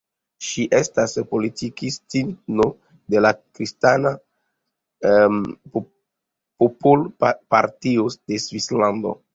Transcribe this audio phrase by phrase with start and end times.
[0.43, 2.65] Ŝi estas politikistino
[3.15, 4.13] de la Kristana
[5.77, 9.17] popol-partio de Svislando.